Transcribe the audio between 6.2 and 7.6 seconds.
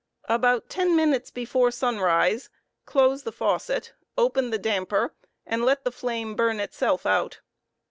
burn itself out.